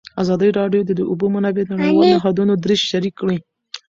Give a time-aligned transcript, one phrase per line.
[0.21, 3.37] ازادي راډیو د د اوبو منابع د نړیوالو نهادونو دریځ شریک کړی.